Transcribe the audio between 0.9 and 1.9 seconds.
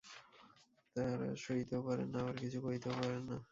তাঁরা সইতেও